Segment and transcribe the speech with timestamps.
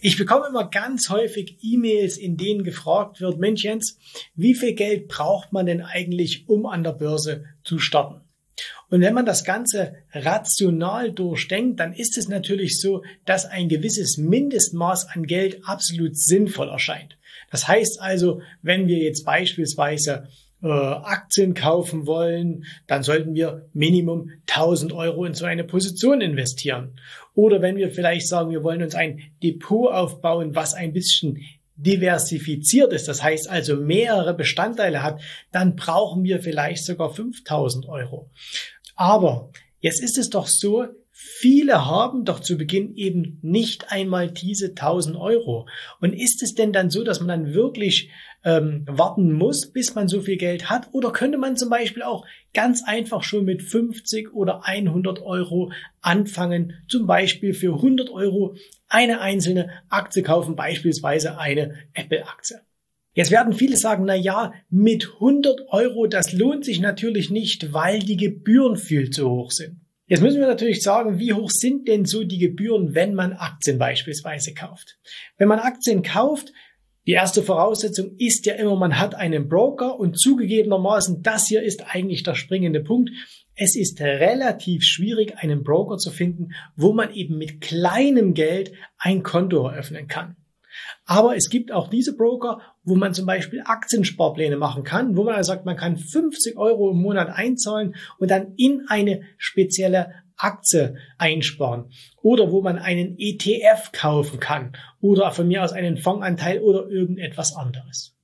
[0.00, 3.98] Ich bekomme immer ganz häufig E-Mails, in denen gefragt wird, Mensch Jens,
[4.34, 8.20] wie viel Geld braucht man denn eigentlich, um an der Börse zu starten?
[8.90, 14.16] Und wenn man das Ganze rational durchdenkt, dann ist es natürlich so, dass ein gewisses
[14.16, 17.18] Mindestmaß an Geld absolut sinnvoll erscheint.
[17.50, 20.28] Das heißt also, wenn wir jetzt beispielsweise
[20.62, 26.98] äh, Aktien kaufen wollen, dann sollten wir Minimum 1000 Euro in so eine Position investieren.
[27.38, 31.38] Oder wenn wir vielleicht sagen, wir wollen uns ein Depot aufbauen, was ein bisschen
[31.76, 35.20] diversifiziert ist, das heißt also mehrere Bestandteile hat,
[35.52, 38.28] dann brauchen wir vielleicht sogar 5000 Euro.
[38.96, 40.86] Aber jetzt ist es doch so,
[41.20, 45.66] Viele haben doch zu Beginn eben nicht einmal diese 1000 Euro.
[46.00, 48.12] Und ist es denn dann so, dass man dann wirklich
[48.44, 50.90] ähm, warten muss, bis man so viel Geld hat?
[50.92, 56.74] Oder könnte man zum Beispiel auch ganz einfach schon mit 50 oder 100 Euro anfangen,
[56.86, 58.54] zum Beispiel für 100 Euro
[58.86, 62.60] eine einzelne Aktie kaufen, beispielsweise eine Apple-Aktie?
[63.14, 67.98] Jetzt werden viele sagen, na ja, mit 100 Euro, das lohnt sich natürlich nicht, weil
[67.98, 69.80] die Gebühren viel zu hoch sind.
[70.08, 73.78] Jetzt müssen wir natürlich sagen, wie hoch sind denn so die Gebühren, wenn man Aktien
[73.78, 74.98] beispielsweise kauft?
[75.36, 76.50] Wenn man Aktien kauft,
[77.06, 81.94] die erste Voraussetzung ist ja immer, man hat einen Broker und zugegebenermaßen, das hier ist
[81.94, 83.10] eigentlich der springende Punkt.
[83.54, 89.22] Es ist relativ schwierig, einen Broker zu finden, wo man eben mit kleinem Geld ein
[89.22, 90.36] Konto eröffnen kann.
[91.04, 95.34] Aber es gibt auch diese Broker, wo man zum Beispiel Aktiensparpläne machen kann, wo man
[95.34, 100.96] also sagt, man kann 50 Euro im Monat einzahlen und dann in eine spezielle Aktie
[101.18, 101.90] einsparen
[102.22, 107.56] oder wo man einen ETF kaufen kann oder von mir aus einen Fondsanteil oder irgendetwas
[107.56, 108.14] anderes.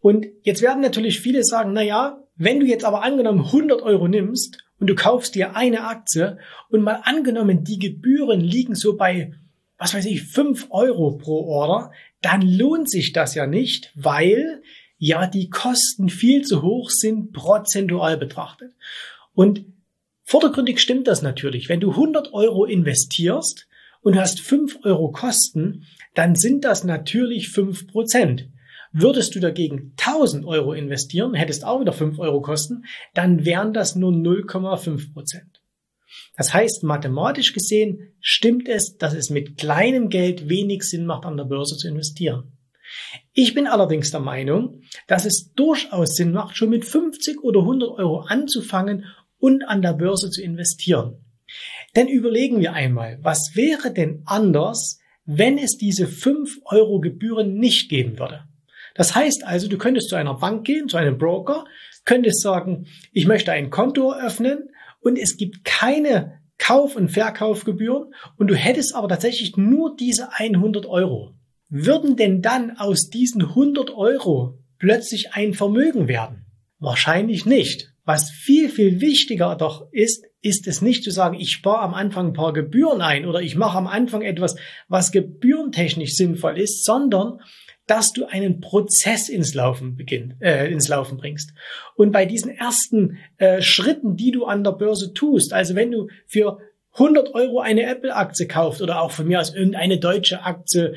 [0.00, 4.08] Und jetzt werden natürlich viele sagen, na ja, wenn du jetzt aber angenommen 100 Euro
[4.08, 9.32] nimmst und du kaufst dir eine Aktie und mal angenommen die Gebühren liegen so bei
[9.78, 11.92] was weiß ich, fünf Euro pro Order,
[12.22, 14.62] dann lohnt sich das ja nicht, weil
[14.98, 18.72] ja die Kosten viel zu hoch sind, prozentual betrachtet.
[19.34, 19.66] Und
[20.22, 21.68] vordergründig stimmt das natürlich.
[21.68, 23.66] Wenn du 100 Euro investierst
[24.00, 28.48] und hast 5 Euro Kosten, dann sind das natürlich 5 Prozent.
[28.92, 33.96] Würdest du dagegen 1000 Euro investieren, hättest auch wieder 5 Euro Kosten, dann wären das
[33.96, 35.63] nur 0,5 Prozent.
[36.36, 41.36] Das heißt, mathematisch gesehen stimmt es, dass es mit kleinem Geld wenig Sinn macht, an
[41.36, 42.52] der Börse zu investieren.
[43.32, 47.90] Ich bin allerdings der Meinung, dass es durchaus Sinn macht, schon mit 50 oder 100
[47.98, 49.04] Euro anzufangen
[49.38, 51.24] und an der Börse zu investieren.
[51.96, 57.88] Denn überlegen wir einmal, was wäre denn anders, wenn es diese 5 Euro Gebühren nicht
[57.88, 58.44] geben würde?
[58.94, 61.64] Das heißt also, du könntest zu einer Bank gehen, zu einem Broker,
[62.04, 64.70] könntest sagen, ich möchte ein Konto eröffnen,
[65.04, 70.86] und es gibt keine Kauf- und Verkaufgebühren und du hättest aber tatsächlich nur diese 100
[70.86, 71.34] Euro.
[71.68, 76.46] Würden denn dann aus diesen 100 Euro plötzlich ein Vermögen werden?
[76.78, 77.92] Wahrscheinlich nicht.
[78.04, 82.28] Was viel, viel wichtiger doch ist, ist es nicht zu sagen, ich spare am Anfang
[82.28, 84.56] ein paar Gebühren ein oder ich mache am Anfang etwas,
[84.88, 87.40] was gebührentechnisch sinnvoll ist, sondern
[87.86, 91.52] dass du einen Prozess ins Laufen beginnt, äh, ins Laufen bringst.
[91.96, 96.08] Und bei diesen ersten äh, Schritten, die du an der Börse tust, also wenn du
[96.26, 96.58] für
[96.94, 100.94] 100 Euro eine Apple-Aktie kaufst oder auch von mir aus irgendeine deutsche Aktie,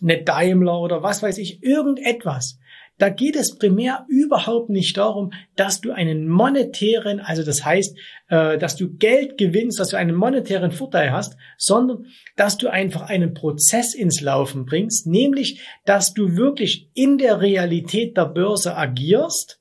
[0.00, 2.58] eine Daimler oder was weiß ich, irgendetwas,
[2.98, 7.96] da geht es primär überhaupt nicht darum, dass du einen monetären, also das heißt,
[8.28, 12.06] äh, dass du Geld gewinnst, dass du einen monetären Vorteil hast, sondern
[12.36, 18.16] dass du einfach einen Prozess ins Laufen bringst, nämlich, dass du wirklich in der Realität
[18.16, 19.60] der Börse agierst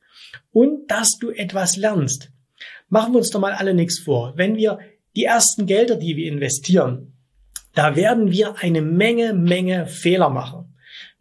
[0.52, 2.32] und dass du etwas lernst.
[2.90, 4.34] Machen wir uns doch mal alle nichts vor.
[4.36, 4.80] Wenn wir
[5.16, 7.12] die ersten Gelder, die wir investieren,
[7.74, 10.71] Da werden wir eine Menge, Menge Fehler machen.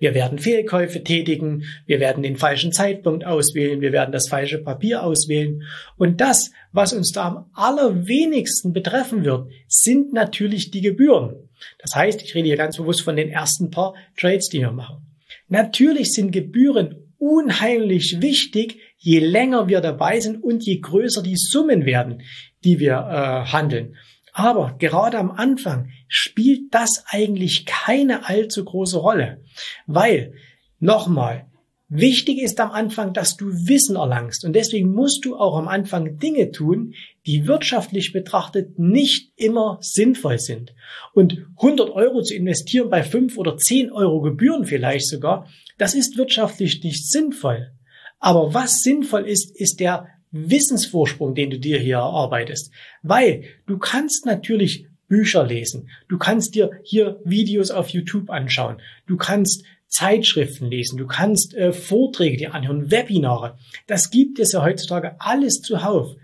[0.01, 5.05] Wir werden Fehlkäufe tätigen, wir werden den falschen Zeitpunkt auswählen, wir werden das falsche Papier
[5.05, 5.63] auswählen.
[5.97, 11.51] Und das, was uns da am allerwenigsten betreffen wird, sind natürlich die Gebühren.
[11.79, 15.07] Das heißt, ich rede hier ganz bewusst von den ersten paar Trades, die wir machen.
[15.49, 21.85] Natürlich sind Gebühren unheimlich wichtig, je länger wir dabei sind und je größer die Summen
[21.85, 22.23] werden,
[22.65, 23.97] die wir äh, handeln.
[24.33, 29.43] Aber gerade am Anfang spielt das eigentlich keine allzu große Rolle,
[29.87, 30.35] weil
[30.79, 31.47] nochmal,
[31.89, 36.19] wichtig ist am Anfang, dass du Wissen erlangst und deswegen musst du auch am Anfang
[36.19, 36.95] Dinge tun,
[37.27, 40.73] die wirtschaftlich betrachtet nicht immer sinnvoll sind.
[41.13, 45.49] Und 100 Euro zu investieren bei 5 oder 10 Euro Gebühren vielleicht sogar,
[45.79, 47.73] das ist wirtschaftlich nicht sinnvoll.
[48.21, 52.73] Aber was sinnvoll ist, ist der Wissensvorsprung, den du dir hier erarbeitest.
[53.03, 55.91] Weil du kannst natürlich Bücher lesen.
[56.09, 58.81] Du kannst dir hier Videos auf YouTube anschauen.
[59.07, 60.97] Du kannst Zeitschriften lesen.
[60.99, 63.59] Du kannst äh, Vorträge dir anhören, Webinare.
[63.89, 66.15] Das gibt es ja heutzutage alles zuhauf.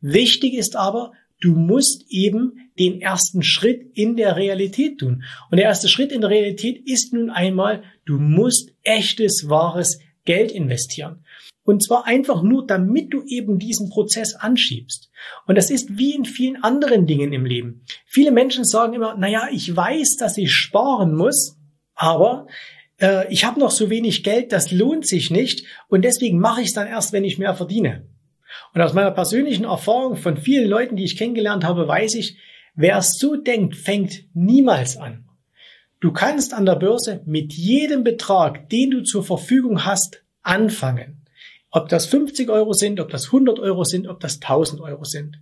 [0.00, 5.22] Wichtig ist aber, du musst eben den ersten Schritt in der Realität tun.
[5.50, 10.50] Und der erste Schritt in der Realität ist nun einmal, du musst echtes, wahres Geld
[10.50, 11.21] investieren.
[11.64, 15.10] Und zwar einfach nur, damit du eben diesen Prozess anschiebst.
[15.46, 17.84] Und das ist wie in vielen anderen Dingen im Leben.
[18.04, 21.56] Viele Menschen sagen immer, naja, ich weiß, dass ich sparen muss,
[21.94, 22.48] aber
[23.00, 26.68] äh, ich habe noch so wenig Geld, das lohnt sich nicht und deswegen mache ich
[26.68, 28.08] es dann erst, wenn ich mehr verdiene.
[28.74, 32.38] Und aus meiner persönlichen Erfahrung von vielen Leuten, die ich kennengelernt habe, weiß ich,
[32.74, 35.26] wer so denkt, fängt niemals an.
[36.00, 41.21] Du kannst an der Börse mit jedem Betrag, den du zur Verfügung hast, anfangen.
[41.72, 45.38] Ob das 50 Euro sind, ob das 100 Euro sind, ob das 1000 Euro sind.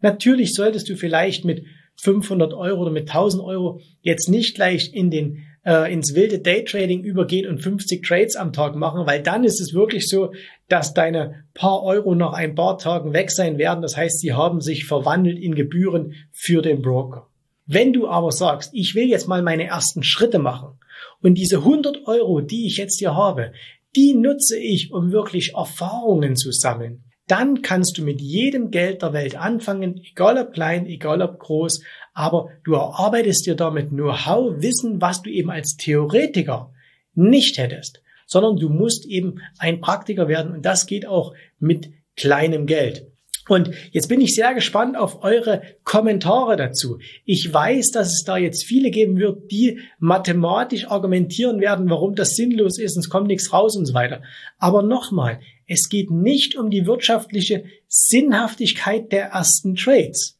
[0.00, 1.64] Natürlich solltest du vielleicht mit
[2.02, 7.02] 500 Euro oder mit 1000 Euro jetzt nicht gleich in den äh, ins wilde Daytrading
[7.04, 10.32] übergehen und 50 Trades am Tag machen, weil dann ist es wirklich so,
[10.68, 13.82] dass deine paar Euro nach ein paar Tagen weg sein werden.
[13.82, 17.28] Das heißt, sie haben sich verwandelt in Gebühren für den Broker.
[17.66, 20.78] Wenn du aber sagst, ich will jetzt mal meine ersten Schritte machen
[21.20, 23.52] und diese 100 Euro, die ich jetzt hier habe,
[23.96, 27.04] die nutze ich, um wirklich Erfahrungen zu sammeln.
[27.26, 31.82] Dann kannst du mit jedem Geld der Welt anfangen, egal ob klein, egal ob groß,
[32.12, 36.72] aber du erarbeitest dir damit Know-how, Wissen, was du eben als Theoretiker
[37.14, 42.66] nicht hättest, sondern du musst eben ein Praktiker werden und das geht auch mit kleinem
[42.66, 43.09] Geld.
[43.48, 46.98] Und jetzt bin ich sehr gespannt auf eure Kommentare dazu.
[47.24, 52.36] Ich weiß, dass es da jetzt viele geben wird, die mathematisch argumentieren werden, warum das
[52.36, 54.22] sinnlos ist und es kommt nichts raus und so weiter.
[54.58, 60.39] Aber nochmal, es geht nicht um die wirtschaftliche Sinnhaftigkeit der ersten Trades.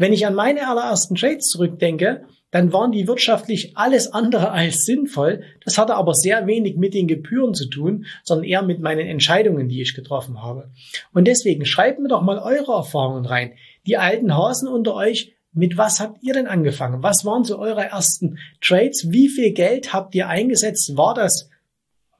[0.00, 5.42] Wenn ich an meine allerersten Trades zurückdenke, dann waren die wirtschaftlich alles andere als sinnvoll.
[5.62, 9.68] Das hatte aber sehr wenig mit den Gebühren zu tun, sondern eher mit meinen Entscheidungen,
[9.68, 10.70] die ich getroffen habe.
[11.12, 13.52] Und deswegen schreibt mir doch mal eure Erfahrungen rein.
[13.86, 17.02] Die alten Hasen unter euch, mit was habt ihr denn angefangen?
[17.02, 19.08] Was waren so eure ersten Trades?
[19.10, 20.96] Wie viel Geld habt ihr eingesetzt?
[20.96, 21.50] War das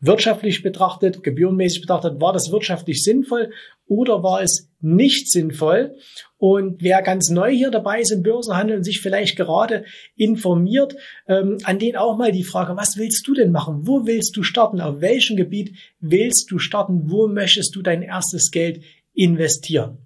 [0.00, 3.52] wirtschaftlich betrachtet, gebührenmäßig betrachtet, war das wirtschaftlich sinnvoll
[3.86, 5.96] oder war es nicht sinnvoll?
[6.38, 9.84] Und wer ganz neu hier dabei ist im Börsenhandel und sich vielleicht gerade
[10.16, 10.96] informiert,
[11.28, 13.86] ähm, an den auch mal die Frage, was willst du denn machen?
[13.86, 14.80] Wo willst du starten?
[14.80, 17.10] Auf welchem Gebiet willst du starten?
[17.10, 19.98] Wo möchtest du dein erstes Geld investieren?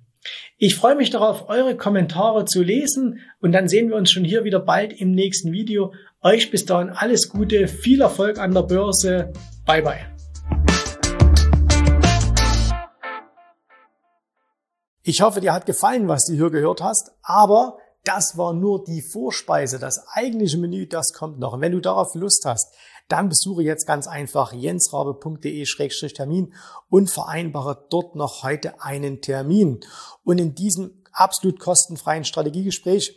[0.57, 4.45] Ich freue mich darauf, eure Kommentare zu lesen und dann sehen wir uns schon hier
[4.45, 5.93] wieder bald im nächsten Video.
[6.23, 9.33] Euch bis dahin alles Gute, viel Erfolg an der Börse.
[9.67, 10.15] Bye bye.
[15.03, 19.01] Ich hoffe, dir hat gefallen, was du hier gehört hast, aber das war nur die
[19.01, 19.79] Vorspeise.
[19.79, 21.55] Das eigentliche Menü, das kommt noch.
[21.55, 22.75] Und wenn du darauf Lust hast,
[23.09, 26.55] dann besuche jetzt ganz einfach jensrabe.de-termin
[26.91, 29.81] und vereinbare dort noch heute einen Termin.
[30.23, 33.17] Und in diesem absolut kostenfreien Strategiegespräch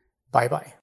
[0.31, 0.80] Bye bye.